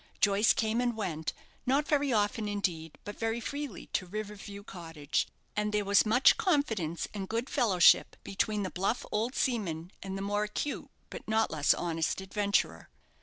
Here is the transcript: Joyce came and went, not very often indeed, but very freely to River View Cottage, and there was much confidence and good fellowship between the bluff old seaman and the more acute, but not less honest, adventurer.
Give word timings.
Joyce 0.19 0.51
came 0.53 0.81
and 0.81 0.97
went, 0.97 1.31
not 1.67 1.87
very 1.87 2.11
often 2.11 2.47
indeed, 2.47 2.97
but 3.03 3.19
very 3.19 3.39
freely 3.39 3.85
to 3.93 4.07
River 4.07 4.33
View 4.33 4.63
Cottage, 4.63 5.27
and 5.55 5.71
there 5.71 5.85
was 5.85 6.07
much 6.07 6.37
confidence 6.37 7.07
and 7.13 7.29
good 7.29 7.51
fellowship 7.51 8.15
between 8.23 8.63
the 8.63 8.71
bluff 8.71 9.05
old 9.11 9.35
seaman 9.35 9.91
and 10.01 10.17
the 10.17 10.23
more 10.23 10.45
acute, 10.45 10.89
but 11.11 11.27
not 11.27 11.51
less 11.51 11.75
honest, 11.75 12.19
adventurer. 12.19 12.89